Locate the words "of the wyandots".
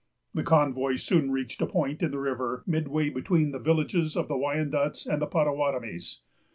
4.17-5.05